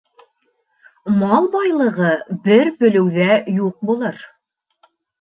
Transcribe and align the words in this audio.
Мал 1.25 1.51
байлығы 1.57 2.11
бер 2.49 2.75
бөлөүҙә 2.83 3.31
юҡ 3.63 3.81
булыр 3.91 4.23